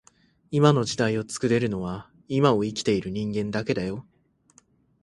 [0.49, 4.03] 今の時代を作れるのは今を生きている人間だけだよ